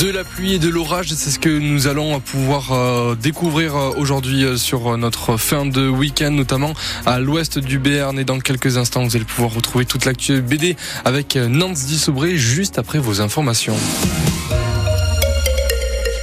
De 0.00 0.08
la 0.08 0.24
pluie 0.24 0.54
et 0.54 0.58
de 0.58 0.70
l'orage, 0.70 1.12
c'est 1.12 1.30
ce 1.30 1.38
que 1.38 1.50
nous 1.50 1.86
allons 1.86 2.20
pouvoir 2.20 2.72
euh, 2.72 3.14
découvrir 3.14 3.76
euh, 3.76 3.90
aujourd'hui 3.98 4.44
euh, 4.44 4.56
sur 4.56 4.96
notre 4.96 5.36
fin 5.36 5.66
de 5.66 5.88
week-end, 5.88 6.30
notamment 6.30 6.72
à 7.04 7.18
l'ouest 7.18 7.58
du 7.58 7.78
Béarn. 7.78 8.18
Et 8.18 8.24
dans 8.24 8.38
quelques 8.38 8.78
instants, 8.78 9.04
vous 9.04 9.14
allez 9.14 9.26
pouvoir 9.26 9.52
retrouver 9.52 9.84
toute 9.84 10.06
l'actuelle 10.06 10.40
BD 10.40 10.78
avec 11.04 11.36
Nance 11.36 11.84
Dissobré 11.84 12.38
juste 12.38 12.78
après 12.78 12.98
vos 12.98 13.20
informations. 13.20 13.76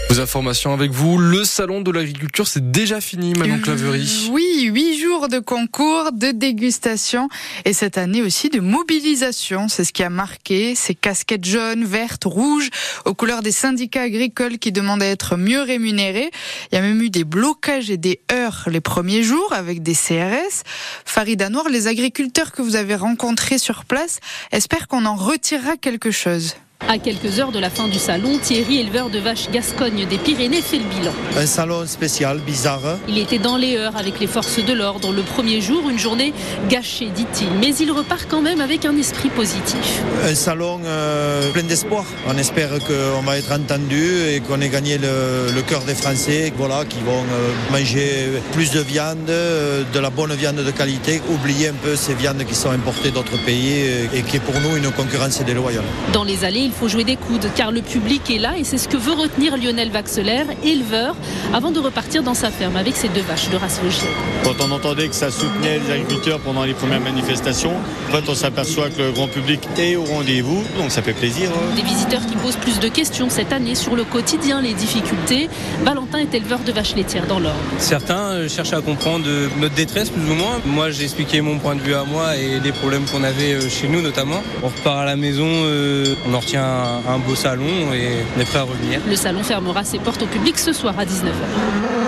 Vos 0.10 0.22
informations 0.22 0.74
avec 0.74 0.92
vous. 0.92 1.18
Le 1.18 1.44
salon 1.44 1.82
de 1.82 1.92
l'agriculture, 1.92 2.48
c'est 2.48 2.72
déjà 2.72 3.02
fini, 3.02 3.34
Manon 3.34 3.60
Claverie. 3.60 4.30
Oui, 4.32 4.70
huit 4.72 4.98
jours 4.98 5.28
de 5.28 5.40
concours, 5.40 6.14
de 6.14 6.32
dégustation 6.32 7.28
et 7.66 7.74
cette 7.74 7.98
année 7.98 8.22
aussi 8.22 8.48
de 8.48 8.62
mobilisation. 8.62 9.68
C'est 9.68 9.84
ce 9.84 9.92
qui 9.92 10.04
a 10.04 10.10
marqué 10.10 10.76
ces 10.76 10.96
casquettes 10.96 11.44
jaunes, 11.44 11.84
vertes, 11.84 12.24
rouges, 12.24 12.70
aux 13.04 13.14
couleurs 13.14 13.42
des 13.42 13.52
syndicats 13.52 14.04
agricoles 14.04 14.60
qui 14.60 14.72
demandent 14.72 15.04
à 15.04 15.08
être 15.08 15.36
mieux 15.36 15.62
rémunérés. 15.62 16.32
Il 16.72 16.76
y 16.76 16.78
a 16.78 16.82
même 16.82 17.02
eu 17.02 17.10
des 17.10 17.26
blocages 17.26 17.92
et 17.92 17.98
des 17.98 18.22
heurts 18.32 18.70
les 18.72 18.82
premiers 18.82 19.24
jours 19.24 19.52
avec 19.52 19.84
des 19.84 19.94
CRS. 19.94 20.64
Farida 21.04 21.50
Noir, 21.50 21.68
les 21.68 21.88
agriculteurs 21.88 22.54
que 22.54 22.62
vous 22.62 22.78
avez 22.78 22.96
rencontrés 22.96 23.58
sur 23.58 23.84
place, 23.84 24.20
espèrent 24.54 24.88
qu'on 24.88 25.06
en 25.06 25.16
retirera 25.16 25.76
quelque 25.76 26.12
chose. 26.12 26.56
À 26.82 27.00
quelques 27.00 27.40
heures 27.40 27.52
de 27.52 27.60
la 27.60 27.70
fin 27.70 27.90
du 27.90 27.98
salon, 27.98 28.38
Thierry, 28.42 28.80
éleveur 28.80 29.10
de 29.10 29.20
vaches 29.20 29.50
Gascogne 29.52 30.06
des 30.08 30.18
Pyrénées, 30.18 30.62
fait 30.62 30.78
le 30.78 30.86
bilan. 30.86 31.12
Un 31.36 31.46
salon 31.46 31.86
spécial, 31.86 32.40
bizarre. 32.40 32.98
Il 33.10 33.18
était 33.18 33.40
dans 33.40 33.58
les 33.58 33.76
heures 33.76 33.98
avec 33.98 34.22
les 34.22 34.28
forces 34.28 34.64
de 34.64 34.72
l'ordre. 34.72 35.12
Le 35.12 35.22
premier 35.22 35.60
jour, 35.60 35.90
une 35.90 36.00
journée 36.00 36.34
gâchée, 36.70 37.10
dit-il. 37.14 37.50
Mais 37.60 37.76
il 37.76 37.92
repart 37.92 38.26
quand 38.30 38.42
même 38.42 38.62
avec 38.62 38.86
un 38.86 38.96
esprit 38.96 39.28
positif. 39.28 40.02
Un 40.24 40.36
salon 40.36 40.80
euh, 40.86 41.52
plein 41.52 41.64
d'espoir. 41.64 42.06
On 42.26 42.38
espère 42.38 42.70
qu'on 42.70 43.22
va 43.22 43.38
être 43.38 43.52
entendu 43.52 44.22
et 44.30 44.40
qu'on 44.40 44.62
ait 44.62 44.70
gagné 44.70 44.98
le, 44.98 45.62
cœur 45.64 45.82
des 45.82 45.96
Français, 45.96 46.54
voilà, 46.56 46.86
qui 46.86 47.00
vont 47.02 47.12
euh, 47.12 47.72
manger 47.72 48.30
plus 48.54 48.72
de 48.72 48.80
viande, 48.80 49.30
euh, 49.30 49.84
de 49.94 50.00
la 50.00 50.10
bonne 50.10 50.34
viande 50.36 50.58
de 50.58 50.72
qualité, 50.72 51.22
oublier 51.30 51.70
un 51.70 51.74
peu 51.74 51.98
ces 51.98 52.14
viandes 52.14 52.46
qui 52.48 52.56
sont 52.56 52.72
importées 52.72 53.12
d'autres 53.12 53.44
pays 53.44 53.84
et 54.14 54.22
qui 54.22 54.38
est 54.38 54.40
pour 54.40 54.58
nous 54.62 54.78
une 54.78 54.90
concurrence 54.92 55.42
déloyale. 55.42 55.84
Dans 56.14 56.24
les 56.24 56.46
allées, 56.46 56.67
il 56.68 56.74
faut 56.74 56.90
jouer 56.90 57.06
des 57.06 57.16
coudes 57.16 57.50
car 57.56 57.72
le 57.72 57.82
public 57.82 58.30
est 58.30 58.40
là 58.40 58.58
et 58.58 58.66
c'est 58.66 58.78
ce 58.78 58.90
que 58.90 58.98
veut 58.98 59.14
retenir 59.14 59.56
Lionel 59.58 59.90
Vaxeler, 59.90 60.44
éleveur, 60.66 61.16
avant 61.54 61.72
de 61.72 61.80
repartir 61.80 62.24
dans 62.24 62.34
sa 62.34 62.52
ferme 62.52 62.76
avec 62.76 62.96
ses 62.98 63.08
deux 63.08 63.22
vaches 63.22 63.50
de 63.50 63.56
race 63.56 63.80
Vosgienne. 63.82 64.12
Quand 64.44 64.56
on 64.60 64.72
entendait 64.72 65.08
que 65.08 65.16
ça 65.16 65.32
soutenait 65.32 65.80
les 65.80 65.94
agriculteurs 65.94 66.40
pendant 66.40 66.66
les 66.66 66.74
premières 66.74 67.00
manifestations, 67.00 67.74
en 68.10 68.12
fait 68.12 68.30
on 68.30 68.36
s'aperçoit 68.36 68.90
que 68.90 69.02
le 69.02 69.12
grand 69.12 69.28
public 69.30 69.62
est 69.78 69.96
au 69.96 70.04
rendez-vous, 70.04 70.62
donc 70.78 70.92
ça 70.92 71.02
fait 71.02 71.14
plaisir. 71.14 71.50
Hein. 71.52 71.76
Des 71.76 71.84
visiteurs 71.84 72.26
qui 72.26 72.36
posent 72.36 72.58
plus 72.58 72.80
de 72.82 72.90
questions 72.90 73.30
cette 73.30 73.54
année 73.54 73.76
sur 73.76 73.96
le 73.96 74.04
quotidien, 74.04 74.60
les 74.60 74.74
difficultés. 74.74 75.50
Valentin 75.86 76.20
est 76.20 76.34
éleveur 76.36 76.60
de 76.60 76.74
vaches 76.74 76.96
laitières 76.96 77.28
dans 77.28 77.40
l'Or. 77.40 77.56
Certains 77.78 78.32
euh, 78.32 78.50
cherchent 78.50 78.74
à 78.74 78.82
comprendre 78.82 79.26
notre 79.62 79.76
détresse 79.76 80.10
plus 80.10 80.30
ou 80.30 80.36
moins. 80.36 80.60
Moi 80.66 80.92
j'ai 80.92 81.04
expliqué 81.04 81.40
mon 81.40 81.60
point 81.60 81.76
de 81.76 81.82
vue 81.82 81.94
à 81.94 82.04
moi 82.04 82.36
et 82.36 82.60
les 82.60 82.72
problèmes 82.74 83.06
qu'on 83.06 83.24
avait 83.24 83.54
euh, 83.54 83.70
chez 83.70 83.88
nous 83.88 84.02
notamment. 84.02 84.44
On 84.64 84.68
repart 84.68 85.00
à 85.00 85.06
la 85.06 85.16
maison, 85.16 85.48
euh, 85.48 86.16
on 86.28 86.34
en 86.34 86.40
retient 86.40 86.57
un, 86.58 87.20
beau 87.20 87.36
salon 87.36 87.94
et 87.94 88.24
on 88.36 88.40
est 88.40 88.46
prêt 88.46 88.60
à 88.60 88.64
revenir. 88.64 89.00
Le 89.08 89.16
salon 89.16 89.44
fermera 89.44 89.84
ses 89.84 90.00
portes 90.00 90.22
au 90.22 90.28
public 90.28 90.58
ce 90.58 90.74
soir 90.74 90.96
à 90.98 91.06
19h. 91.06 92.07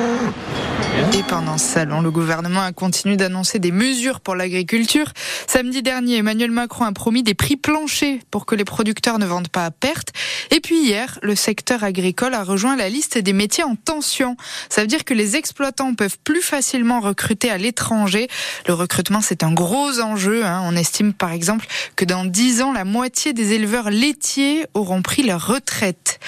Pendant 1.30 1.60
ce 1.60 1.74
salon, 1.74 2.02
le 2.02 2.10
gouvernement 2.10 2.62
a 2.64 2.72
continué 2.72 3.16
d'annoncer 3.16 3.60
des 3.60 3.72
mesures 3.72 4.20
pour 4.20 4.34
l'agriculture. 4.34 5.14
Samedi 5.46 5.84
dernier, 5.84 6.18
Emmanuel 6.18 6.50
Macron 6.50 6.86
a 6.86 6.92
promis 6.92 7.22
des 7.22 7.36
prix 7.36 7.56
planchers 7.56 8.18
pour 8.32 8.48
que 8.48 8.56
les 8.56 8.66
producteurs 8.66 9.20
ne 9.20 9.28
vendent 9.28 9.48
pas 9.48 9.66
à 9.66 9.70
perte. 9.70 10.12
Et 10.50 10.60
puis 10.60 10.80
hier, 10.80 11.20
le 11.22 11.36
secteur 11.36 11.84
agricole 11.84 12.34
a 12.34 12.44
rejoint 12.44 12.76
la 12.76 12.90
liste 12.90 13.20
des 13.20 13.34
métiers 13.34 13.64
en 13.64 13.76
tension. 13.76 14.38
Ça 14.70 14.82
veut 14.82 14.88
dire 14.88 15.06
que 15.06 15.14
les 15.14 15.36
exploitants 15.36 15.94
peuvent 15.94 16.18
plus 16.24 16.42
facilement 16.42 17.00
recruter 17.00 17.52
à 17.52 17.60
l'étranger. 17.60 18.28
Le 18.68 18.74
recrutement, 18.74 19.22
c'est 19.22 19.44
un 19.44 19.54
gros 19.54 20.00
enjeu. 20.00 20.44
Hein. 20.44 20.64
On 20.64 20.76
estime 20.76 21.14
par 21.14 21.32
exemple 21.32 21.68
que 21.96 22.06
dans 22.06 22.26
10 22.26 22.64
ans, 22.64 22.74
la 22.74 22.86
moitié 22.86 23.34
des 23.34 23.54
éleveurs 23.54 23.92
laitiers 23.92 24.66
auront 24.74 25.04
pris 25.04 25.22
leur 25.22 25.46
retraite. 25.46 26.20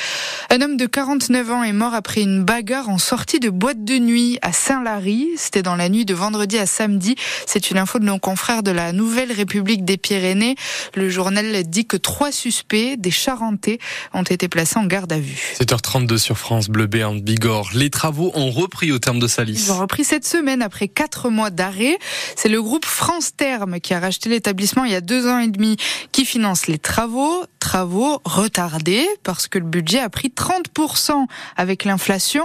Un 0.52 0.62
homme 0.62 0.78
de 0.78 0.86
49 0.86 1.52
ans 1.52 1.64
est 1.64 1.74
mort 1.74 1.96
après 1.96 2.22
une 2.22 2.44
bagarre 2.44 2.90
en 2.90 3.00
sortie 3.00 3.40
de 3.40 3.50
boîte 3.50 3.84
de 3.84 3.98
nuit 3.98 4.38
à 4.44 4.52
Saint-Lary. 4.52 4.91
C'était 5.38 5.64
dans 5.64 5.76
la 5.76 5.88
nuit 5.88 6.04
de 6.04 6.14
vendredi 6.14 6.58
à 6.58 6.66
samedi. 6.66 7.16
C'est 7.46 7.72
une 7.72 7.78
info 7.78 7.98
de 8.00 8.04
nos 8.04 8.20
confrères 8.20 8.62
de 8.62 8.72
la 8.72 8.92
Nouvelle 8.92 9.32
République 9.32 9.86
des 9.86 9.96
Pyrénées. 9.98 10.56
Le 10.96 11.10
journal 11.10 11.64
dit 11.64 11.86
que 11.86 11.96
trois 11.96 12.32
suspects, 12.32 12.98
des 12.98 13.12
Charentais, 13.12 13.80
ont 14.14 14.24
été 14.24 14.50
placés 14.50 14.78
en 14.78 14.86
garde 14.86 15.14
à 15.14 15.20
vue. 15.20 15.56
7h32 15.60 16.18
sur 16.18 16.38
France 16.38 16.68
Bleu 16.68 16.88
Béarn 16.88 17.22
Bigorre. 17.22 17.70
Les 17.74 17.90
travaux 17.90 18.32
ont 18.36 18.52
repris 18.52 18.92
au 18.92 19.00
terme 19.00 19.20
de 19.20 19.28
Salis. 19.28 19.64
Ils 19.68 19.72
ont 19.72 19.80
repris 19.80 20.04
cette 20.04 20.28
semaine 20.28 20.62
après 20.62 20.90
quatre 20.90 21.30
mois 21.30 21.52
d'arrêt. 21.52 21.98
C'est 22.36 22.50
le 22.50 22.62
groupe 22.62 22.86
France 22.86 23.36
Terme 23.36 23.80
qui 23.80 23.94
a 23.94 24.00
racheté 24.00 24.30
l'établissement 24.30 24.84
il 24.84 24.92
y 24.92 24.96
a 24.96 25.02
deux 25.02 25.28
ans 25.28 25.40
et 25.40 25.48
demi 25.48 25.78
qui 26.12 26.26
finance 26.26 26.68
les 26.68 26.80
travaux. 26.80 27.46
Travaux 27.60 28.20
retardés 28.26 29.08
parce 29.24 29.48
que 29.48 29.58
le 29.58 29.66
budget 29.66 30.00
a 30.00 30.10
pris 30.10 30.34
30% 30.36 31.28
avec 31.56 31.86
l'inflation 31.86 32.44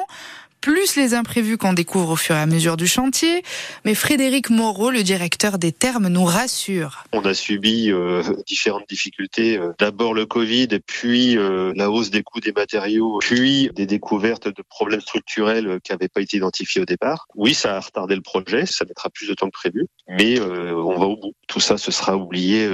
plus 0.60 0.96
les 0.96 1.14
imprévus 1.14 1.58
qu'on 1.58 1.72
découvre 1.72 2.10
au 2.10 2.16
fur 2.16 2.34
et 2.34 2.40
à 2.40 2.46
mesure 2.46 2.76
du 2.76 2.86
chantier. 2.86 3.42
Mais 3.84 3.94
Frédéric 3.94 4.50
Moreau, 4.50 4.90
le 4.90 5.02
directeur 5.02 5.58
des 5.58 5.72
termes, 5.72 6.08
nous 6.08 6.24
rassure. 6.24 7.04
On 7.12 7.24
a 7.24 7.34
subi 7.34 7.90
euh, 7.90 8.22
différentes 8.46 8.88
difficultés. 8.88 9.58
Euh, 9.58 9.72
d'abord 9.78 10.14
le 10.14 10.26
Covid, 10.26 10.68
puis 10.86 11.36
euh, 11.36 11.72
la 11.76 11.90
hausse 11.90 12.10
des 12.10 12.22
coûts 12.22 12.40
des 12.40 12.52
matériaux, 12.52 13.18
puis 13.20 13.70
des 13.74 13.86
découvertes 13.86 14.48
de 14.48 14.62
problèmes 14.68 15.00
structurels 15.00 15.78
qui 15.82 15.92
n'avaient 15.92 16.08
pas 16.08 16.20
été 16.20 16.36
identifiés 16.36 16.82
au 16.82 16.84
départ. 16.84 17.26
Oui, 17.34 17.54
ça 17.54 17.76
a 17.76 17.80
retardé 17.80 18.14
le 18.14 18.22
projet, 18.22 18.66
ça 18.66 18.84
mettra 18.84 19.10
plus 19.10 19.28
de 19.28 19.34
temps 19.34 19.46
que 19.46 19.52
prévu, 19.52 19.86
mais 20.08 20.40
on 20.40 20.98
va 20.98 21.06
au 21.06 21.16
bout. 21.16 21.32
Tout 21.48 21.60
ça, 21.60 21.78
ce 21.78 21.90
sera 21.90 22.16
oublié 22.16 22.68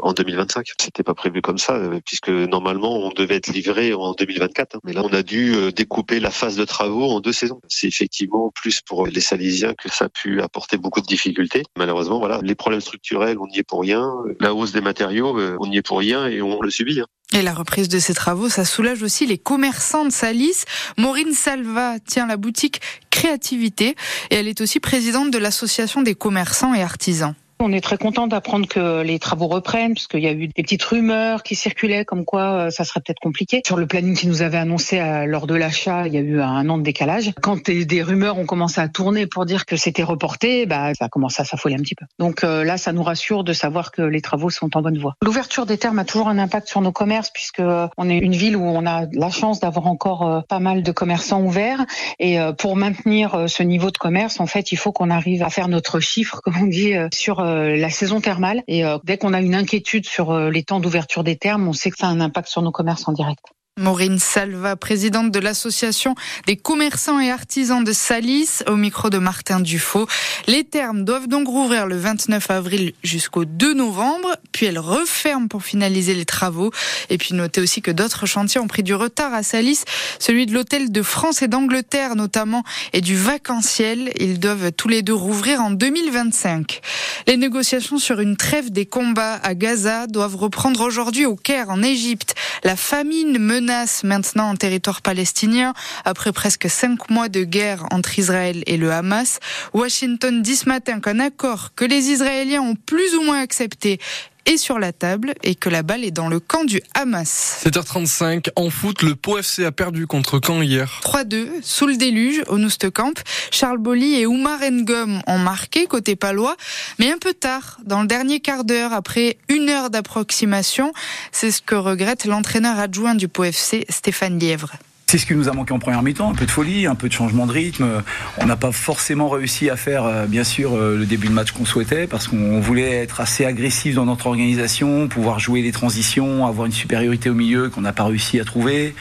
en 0.00 0.12
2025. 0.12 0.66
C'était 0.80 1.02
pas 1.02 1.14
prévu 1.14 1.40
comme 1.40 1.58
ça, 1.58 1.80
puisque 2.04 2.28
normalement 2.28 2.96
on 2.98 3.10
devait 3.10 3.36
être 3.36 3.48
livré 3.48 3.92
en 3.94 4.12
2024. 4.12 4.76
Hein. 4.76 4.80
Mais 4.84 4.92
là, 4.92 5.02
on 5.04 5.12
a 5.12 5.22
dû 5.22 5.72
découper 5.72 6.20
la 6.20 6.30
phase 6.30 6.56
de 6.56 6.64
travaux 6.64 7.17
en 7.18 7.20
deux 7.20 7.32
saisons. 7.32 7.60
C'est 7.68 7.86
effectivement 7.86 8.50
plus 8.54 8.80
pour 8.80 9.06
les 9.06 9.20
Salisiens 9.20 9.74
que 9.74 9.90
ça 9.90 10.06
a 10.06 10.08
pu 10.08 10.40
apporter 10.40 10.78
beaucoup 10.78 11.00
de 11.00 11.06
difficultés. 11.06 11.64
Malheureusement, 11.76 12.18
voilà, 12.18 12.40
les 12.42 12.54
problèmes 12.54 12.80
structurels, 12.80 13.38
on 13.38 13.46
n'y 13.46 13.58
est 13.58 13.64
pour 13.64 13.82
rien. 13.82 14.10
La 14.40 14.54
hausse 14.54 14.72
des 14.72 14.80
matériaux, 14.80 15.38
euh, 15.38 15.56
on 15.60 15.66
n'y 15.66 15.78
est 15.78 15.82
pour 15.82 15.98
rien 15.98 16.26
et 16.26 16.40
on 16.40 16.60
le 16.60 16.70
subit. 16.70 17.00
Hein. 17.00 17.06
Et 17.34 17.42
la 17.42 17.52
reprise 17.52 17.88
de 17.88 17.98
ces 17.98 18.14
travaux, 18.14 18.48
ça 18.48 18.64
soulage 18.64 19.02
aussi 19.02 19.26
les 19.26 19.36
commerçants 19.36 20.04
de 20.04 20.10
Salis. 20.10 20.64
Maureen 20.96 21.32
Salva 21.32 21.98
tient 22.00 22.26
la 22.26 22.36
boutique 22.36 22.80
Créativité 23.10 23.96
et 24.30 24.36
elle 24.36 24.48
est 24.48 24.60
aussi 24.60 24.78
présidente 24.78 25.32
de 25.32 25.38
l'association 25.38 26.02
des 26.02 26.14
commerçants 26.14 26.72
et 26.72 26.82
artisans. 26.82 27.34
On 27.60 27.72
est 27.72 27.80
très 27.80 27.98
content 27.98 28.28
d'apprendre 28.28 28.68
que 28.68 29.02
les 29.02 29.18
travaux 29.18 29.48
reprennent, 29.48 29.94
parce 29.94 30.06
qu'il 30.06 30.20
y 30.20 30.28
a 30.28 30.32
eu 30.32 30.46
des 30.46 30.62
petites 30.62 30.82
rumeurs 30.84 31.42
qui 31.42 31.56
circulaient 31.56 32.04
comme 32.04 32.24
quoi 32.24 32.66
euh, 32.66 32.70
ça 32.70 32.84
serait 32.84 33.00
peut-être 33.00 33.18
compliqué. 33.18 33.62
Sur 33.66 33.76
le 33.76 33.86
planning 33.86 34.14
qu'ils 34.14 34.28
nous 34.28 34.42
avaient 34.42 34.58
annoncé 34.58 35.00
euh, 35.00 35.24
lors 35.26 35.48
de 35.48 35.56
l'achat, 35.56 36.06
il 36.06 36.14
y 36.14 36.18
a 36.18 36.20
eu 36.20 36.40
un 36.40 36.68
an 36.68 36.78
de 36.78 36.84
décalage. 36.84 37.32
Quand 37.42 37.68
des, 37.68 38.02
rumeurs 38.02 38.38
ont 38.38 38.46
commencé 38.46 38.80
à 38.80 38.86
tourner 38.86 39.26
pour 39.26 39.44
dire 39.44 39.66
que 39.66 39.76
c'était 39.76 40.04
reporté, 40.04 40.66
bah, 40.66 40.94
ça 40.94 41.06
a 41.06 41.08
commencé 41.08 41.42
à 41.42 41.44
s'affoler 41.44 41.74
un 41.74 41.78
petit 41.78 41.96
peu. 41.96 42.06
Donc 42.20 42.44
euh, 42.44 42.62
là, 42.62 42.78
ça 42.78 42.92
nous 42.92 43.02
rassure 43.02 43.42
de 43.42 43.52
savoir 43.52 43.90
que 43.90 44.02
les 44.02 44.20
travaux 44.20 44.50
sont 44.50 44.76
en 44.76 44.82
bonne 44.82 44.98
voie. 44.98 45.16
L'ouverture 45.20 45.66
des 45.66 45.78
termes 45.78 45.98
a 45.98 46.04
toujours 46.04 46.28
un 46.28 46.38
impact 46.38 46.68
sur 46.68 46.80
nos 46.80 46.92
commerces, 46.92 47.30
puisque 47.30 47.62
on 47.96 48.08
est 48.08 48.18
une 48.18 48.36
ville 48.36 48.56
où 48.56 48.62
on 48.62 48.86
a 48.86 49.06
la 49.12 49.30
chance 49.30 49.58
d'avoir 49.58 49.88
encore 49.88 50.44
pas 50.48 50.60
mal 50.60 50.84
de 50.84 50.92
commerçants 50.92 51.42
ouverts. 51.42 51.84
Et 52.20 52.38
pour 52.58 52.76
maintenir 52.76 53.46
ce 53.48 53.62
niveau 53.62 53.90
de 53.90 53.98
commerce, 53.98 54.38
en 54.38 54.46
fait, 54.46 54.70
il 54.70 54.76
faut 54.76 54.92
qu'on 54.92 55.10
arrive 55.10 55.42
à 55.42 55.50
faire 55.50 55.68
notre 55.68 55.98
chiffre, 55.98 56.40
comme 56.44 56.56
on 56.62 56.66
dit, 56.66 56.92
sur 57.12 57.40
la 57.48 57.90
saison 57.90 58.20
thermale. 58.20 58.62
Et 58.66 58.84
euh, 58.84 58.98
dès 59.04 59.18
qu'on 59.18 59.32
a 59.32 59.40
une 59.40 59.54
inquiétude 59.54 60.06
sur 60.06 60.30
euh, 60.30 60.50
les 60.50 60.62
temps 60.62 60.80
d'ouverture 60.80 61.24
des 61.24 61.36
termes, 61.36 61.68
on 61.68 61.72
sait 61.72 61.90
que 61.90 61.98
ça 61.98 62.06
a 62.06 62.10
un 62.10 62.20
impact 62.20 62.48
sur 62.48 62.62
nos 62.62 62.72
commerces 62.72 63.06
en 63.08 63.12
direct. 63.12 63.44
Maureen 63.78 64.18
Salva, 64.18 64.76
présidente 64.76 65.30
de 65.30 65.38
l'association 65.38 66.14
des 66.46 66.56
commerçants 66.56 67.20
et 67.20 67.30
artisans 67.30 67.82
de 67.82 67.92
Salis, 67.92 68.62
au 68.66 68.76
micro 68.76 69.08
de 69.08 69.18
Martin 69.18 69.60
Dufaux. 69.60 70.06
Les 70.46 70.64
termes 70.64 71.04
doivent 71.04 71.28
donc 71.28 71.48
rouvrir 71.48 71.86
le 71.86 71.96
29 71.96 72.50
avril 72.50 72.92
jusqu'au 73.02 73.44
2 73.44 73.74
novembre, 73.74 74.36
puis 74.52 74.66
elles 74.66 74.78
referment 74.78 75.48
pour 75.48 75.62
finaliser 75.62 76.14
les 76.14 76.24
travaux. 76.24 76.72
Et 77.10 77.18
puis 77.18 77.34
notez 77.34 77.60
aussi 77.60 77.80
que 77.80 77.90
d'autres 77.90 78.26
chantiers 78.26 78.60
ont 78.60 78.66
pris 78.66 78.82
du 78.82 78.94
retard 78.94 79.32
à 79.32 79.42
Salis, 79.42 79.84
celui 80.18 80.46
de 80.46 80.52
l'hôtel 80.52 80.90
de 80.90 81.02
France 81.02 81.42
et 81.42 81.48
d'Angleterre 81.48 82.16
notamment, 82.16 82.64
et 82.92 83.00
du 83.00 83.16
vacanciel. 83.16 84.12
Ils 84.18 84.40
doivent 84.40 84.72
tous 84.72 84.88
les 84.88 85.02
deux 85.02 85.14
rouvrir 85.14 85.60
en 85.60 85.70
2025. 85.70 86.80
Les 87.26 87.36
négociations 87.36 87.98
sur 87.98 88.20
une 88.20 88.36
trêve 88.36 88.70
des 88.70 88.86
combats 88.86 89.34
à 89.42 89.54
Gaza 89.54 90.06
doivent 90.06 90.36
reprendre 90.36 90.80
aujourd'hui 90.80 91.26
au 91.26 91.36
Caire, 91.36 91.70
en 91.70 91.82
Égypte. 91.82 92.34
La 92.64 92.76
famine 92.76 93.38
menace 93.38 94.04
maintenant 94.04 94.50
en 94.50 94.56
territoire 94.56 95.02
palestinien 95.02 95.74
après 96.04 96.32
presque 96.32 96.68
cinq 96.68 97.10
mois 97.10 97.28
de 97.28 97.44
guerre 97.44 97.86
entre 97.90 98.18
Israël 98.18 98.62
et 98.66 98.76
le 98.76 98.92
Hamas. 98.92 99.40
Washington 99.72 100.42
dit 100.42 100.56
ce 100.56 100.68
matin 100.68 101.00
qu'un 101.00 101.20
accord 101.20 101.70
que 101.74 101.84
les 101.84 102.10
Israéliens 102.10 102.62
ont 102.62 102.74
plus 102.74 103.14
ou 103.14 103.22
moins 103.22 103.40
accepté 103.40 103.98
est 104.48 104.56
sur 104.56 104.78
la 104.78 104.92
table 104.92 105.34
et 105.42 105.54
que 105.54 105.68
la 105.68 105.82
balle 105.82 106.04
est 106.04 106.10
dans 106.10 106.28
le 106.28 106.40
camp 106.40 106.64
du 106.64 106.80
Hamas. 106.94 107.60
7h35, 107.64 108.48
en 108.56 108.70
foot, 108.70 109.02
le 109.02 109.14
Pau 109.14 109.36
FC 109.36 109.64
a 109.64 109.72
perdu 109.72 110.06
contre 110.06 110.40
Caen 110.44 110.62
hier. 110.62 111.00
3-2, 111.04 111.48
sous 111.62 111.86
le 111.86 111.96
déluge, 111.96 112.42
au 112.48 112.56
Noustecamp. 112.56 113.12
Charles 113.50 113.78
Bolly 113.78 114.14
et 114.14 114.26
Oumar 114.26 114.60
Ngom 114.60 115.20
ont 115.26 115.38
marqué 115.38 115.84
côté 115.84 116.16
palois, 116.16 116.56
mais 116.98 117.12
un 117.12 117.18
peu 117.18 117.34
tard, 117.34 117.78
dans 117.84 118.00
le 118.00 118.06
dernier 118.06 118.40
quart 118.40 118.64
d'heure, 118.64 118.94
après 118.94 119.36
une 119.50 119.68
heure 119.68 119.90
d'approximation. 119.90 120.92
C'est 121.30 121.50
ce 121.50 121.60
que 121.60 121.74
regrette 121.74 122.24
l'entraîneur 122.24 122.78
adjoint 122.78 123.14
du 123.14 123.28
Pau 123.28 123.44
FC, 123.44 123.84
Stéphane 123.90 124.38
Lièvre. 124.38 124.72
C'est 125.10 125.16
ce 125.16 125.24
qui 125.24 125.34
nous 125.34 125.48
a 125.48 125.52
manqué 125.52 125.72
en 125.72 125.78
première 125.78 126.02
mi-temps, 126.02 126.32
un 126.32 126.34
peu 126.34 126.44
de 126.44 126.50
folie, 126.50 126.84
un 126.84 126.94
peu 126.94 127.08
de 127.08 127.14
changement 127.14 127.46
de 127.46 127.52
rythme. 127.52 128.02
On 128.36 128.44
n'a 128.44 128.56
pas 128.56 128.72
forcément 128.72 129.30
réussi 129.30 129.70
à 129.70 129.76
faire, 129.76 130.04
euh, 130.04 130.26
bien 130.26 130.44
sûr, 130.44 130.74
euh, 130.74 130.98
le 130.98 131.06
début 131.06 131.28
de 131.28 131.32
match 131.32 131.52
qu'on 131.52 131.64
souhaitait, 131.64 132.06
parce 132.06 132.28
qu'on 132.28 132.60
voulait 132.60 132.90
être 132.90 133.22
assez 133.22 133.46
agressif 133.46 133.94
dans 133.94 134.04
notre 134.04 134.26
organisation, 134.26 135.08
pouvoir 135.08 135.38
jouer 135.38 135.62
les 135.62 135.72
transitions, 135.72 136.46
avoir 136.46 136.66
une 136.66 136.72
supériorité 136.72 137.30
au 137.30 137.34
milieu 137.34 137.70
qu'on 137.70 137.80
n'a 137.80 137.94
pas 137.94 138.04
réussi 138.04 138.38
à 138.38 138.44
trouver. 138.44 138.94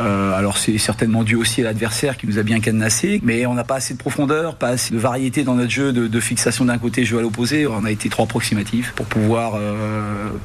Euh, 0.00 0.36
alors 0.36 0.58
c'est 0.58 0.78
certainement 0.78 1.22
dû 1.22 1.36
aussi 1.36 1.60
à 1.60 1.64
l'adversaire 1.64 2.16
qui 2.16 2.26
nous 2.26 2.40
a 2.40 2.42
bien 2.42 2.58
cadenassé, 2.58 3.20
mais 3.22 3.46
on 3.46 3.54
n'a 3.54 3.62
pas 3.62 3.76
assez 3.76 3.94
de 3.94 4.00
profondeur, 4.00 4.56
pas 4.56 4.70
assez 4.70 4.92
de 4.92 4.98
variété 4.98 5.44
dans 5.44 5.54
notre 5.54 5.70
jeu, 5.70 5.92
de, 5.92 6.20
fixation 6.20 6.64
d'un 6.64 6.78
côté, 6.78 7.04
jeu 7.04 7.18
à 7.18 7.22
l'opposé. 7.22 7.68
On 7.68 7.84
a 7.84 7.92
été 7.92 8.08
trop 8.08 8.24
approximatif 8.24 8.94
pour 8.96 9.06
pouvoir 9.06 9.60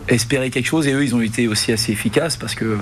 espérer 0.10 0.52
quelque 0.52 0.68
chose, 0.68 0.88
et 0.88 0.94
eux, 0.94 1.04
ils 1.04 1.16
ont 1.16 1.22
été 1.22 1.48
aussi 1.48 1.72
assez 1.72 1.92
efficaces, 1.92 2.38
parce 2.38 2.54
que 2.54 2.78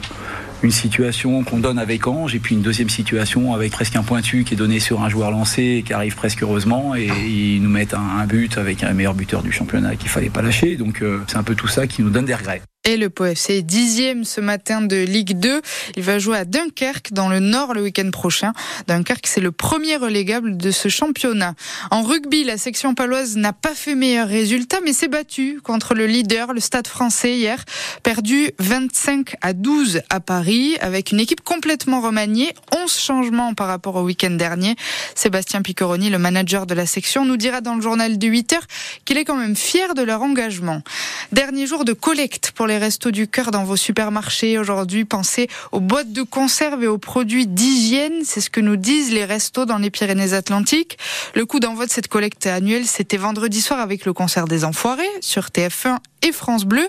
une 0.64 0.72
situation 0.72 1.44
qu'on 1.44 1.60
donne 1.60 1.80
avec 1.80 2.08
Ange 2.08 2.36
et 2.36 2.40
puis 2.40 2.56
une 2.56 2.62
deuxième 2.62 2.90
situation 2.90 3.54
avec 3.54 3.72
presque 3.72 3.96
un 3.96 4.04
pointu 4.04 4.44
qui 4.44 4.54
est 4.54 4.58
donné 4.58 4.80
sur 4.80 5.02
un 5.02 5.10
joueur 5.10 5.32
lancé 5.32 5.84
qui 5.86 5.94
arrive 5.94 6.16
presque 6.16 6.42
heureusement 6.44 6.96
et 6.96 7.10
ils 7.28 7.62
nous 7.62 7.70
mettent 7.70 7.94
un, 7.94 8.26
but 8.26 8.58
avec 8.58 8.84
un 8.84 8.94
meilleur 8.94 9.14
buteur 9.14 9.44
du 9.44 9.52
championnat 9.52 9.96
qu'il 9.96 10.10
fallait 10.10 10.30
pas 10.30 10.42
lâcher. 10.42 10.76
Donc 10.78 11.02
euh, 11.02 11.22
c'est 11.28 11.38
un 11.38 11.44
peu 11.44 11.56
tout 11.56 11.68
ça 11.68 11.88
qui 11.88 12.02
nous 12.02 12.10
donne 12.10 12.26
des 12.26 12.36
regrets. 12.36 12.62
Et 12.88 12.98
le 12.98 13.10
Pau 13.10 13.26
FC 13.26 13.56
est 13.56 13.62
dixième 13.64 14.26
ce 14.26 14.40
matin 14.40 14.80
de 14.80 14.96
Ligue 14.96 15.40
2. 15.40 15.60
Il 15.96 16.04
va 16.04 16.20
jouer 16.20 16.38
à 16.38 16.46
Dunkerque 16.46 17.14
dans 17.14 17.30
le 17.30 17.40
Nord 17.40 17.74
le 17.74 17.82
week-end 17.82 18.12
prochain. 18.12 18.54
Dunkerque, 18.86 19.26
c'est 19.26 19.42
le 19.42 19.52
premier 19.52 19.96
relégable 19.96 20.56
de 20.56 20.70
ce 20.70 20.88
championnat. 20.88 21.56
En 21.90 22.04
rugby, 22.04 22.44
la 22.44 22.60
section 22.60 22.94
paloise 22.94 23.38
n'a 23.38 23.54
pas 23.54 23.74
fait 23.74 23.96
meilleur 23.96 24.28
résultat, 24.28 24.82
mais 24.86 24.94
s'est 24.94 25.08
battue 25.08 25.62
contre 25.64 25.96
le 25.96 26.06
leader, 26.06 26.54
le 26.54 26.60
Stade 26.60 26.88
français, 26.88 27.34
hier. 27.34 27.66
Perdu 28.04 28.52
25 28.60 29.34
à 29.42 29.54
12 29.54 30.02
à 30.12 30.20
Paris, 30.20 30.78
avec 30.80 31.12
une 31.12 31.20
équipe 31.20 31.42
complètement 31.42 32.02
remaniée. 32.02 32.54
11 32.72 32.96
changements 32.96 33.56
par 33.56 33.66
rapport 33.66 33.96
au 33.96 34.04
week-end 34.04 34.30
dernier. 34.30 34.76
Sébastien 35.16 35.64
Piccoroni, 35.64 36.12
le 36.12 36.20
manager 36.20 36.68
de 36.68 36.76
la 36.76 36.86
section, 36.86 37.26
nous 37.26 37.38
dira 37.38 37.62
dans 37.62 37.74
le 37.74 37.82
journal 37.82 38.20
de 38.20 38.28
8 38.28 38.54
heures 38.54 38.68
qu'il 39.06 39.18
est 39.18 39.26
quand 39.26 39.38
même 39.38 39.56
fier 39.56 39.96
de 39.96 40.04
leur 40.04 40.22
engagement. 40.22 40.84
Dernier 41.32 41.66
jour 41.66 41.86
de 41.86 41.94
collecte 41.94 42.52
pour 42.52 42.68
les 42.68 42.78
restos 42.78 43.12
du 43.12 43.28
cœur 43.28 43.52
dans 43.52 43.64
vos 43.64 43.76
supermarchés 43.76 44.60
aujourd'hui. 44.60 45.06
Pensez 45.06 45.50
aux 45.72 45.80
boîtes 45.80 46.12
de 46.12 46.22
conserve 46.22 46.84
et 46.84 46.88
aux 46.88 46.98
produits 46.98 47.48
d'hygiène. 47.48 48.22
C'est 48.24 48.42
ce 48.42 48.50
que 48.50 48.62
nous 48.62 48.76
disent 48.76 49.12
les 49.12 49.26
restos 49.26 49.66
dans 49.66 49.78
les 49.78 49.90
Pyrénées-Atlantiques. 49.90 50.98
Le 51.34 51.46
coup 51.46 51.60
d'envoi 51.60 51.88
de 51.88 51.92
cette 51.92 52.08
collecte 52.08 52.46
annuelle, 52.46 52.86
c'était 52.86 53.18
vendredi 53.18 53.62
soir 53.62 53.80
avec 53.80 54.06
le 54.06 54.14
concert 54.14 54.46
des 54.46 54.66
Enfoirés 54.66 55.04
sur 55.22 55.48
TF1 55.48 55.98
et 56.22 56.32
France 56.32 56.66
Bleu. 56.66 56.88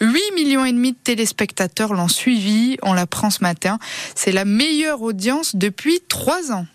8 0.00 0.20
millions 0.34 0.64
et 0.64 0.72
demi 0.72 0.92
de 0.92 0.98
téléspectateurs 1.02 1.94
l'ont 1.94 2.08
suivi. 2.08 2.76
On 2.82 2.92
l'apprend 2.92 3.30
ce 3.30 3.42
matin. 3.42 3.78
C'est 4.14 4.32
la 4.32 4.44
meilleure 4.44 5.02
audience 5.02 5.54
depuis 5.54 6.00
trois 6.08 6.52
ans. 6.52 6.66